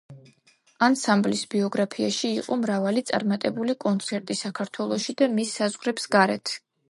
[0.85, 6.57] ანსამბლის ბიოგრაფიაში იყო მრავალი წარმატებული კონცერტი საქართველოში და მის საზღვრებს გარეთ.